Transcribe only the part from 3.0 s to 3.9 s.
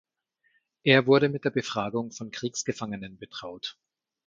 betraut.